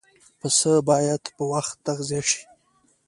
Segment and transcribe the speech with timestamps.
[0.39, 2.41] پسه باید په وخت تغذیه شي.